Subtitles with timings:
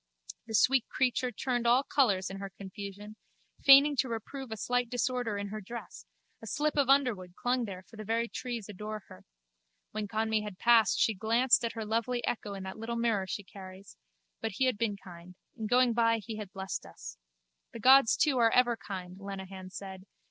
[0.47, 3.17] The sweet creature turned all colours in her confusion,
[3.63, 6.07] feigning to reprove a slight disorder in her dress:
[6.41, 9.25] a slip of underwood clung there for the very trees adore her.
[9.91, 13.43] When Conmee had passed she glanced at her lovely echo in that little mirror she
[13.43, 13.95] carries.
[14.41, 15.35] But he had been kind.
[15.55, 17.19] In going by he had blessed us.
[17.71, 20.07] The gods too are ever kind, Lenehan said.